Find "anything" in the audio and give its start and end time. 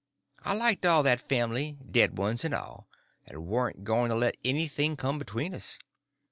4.43-4.97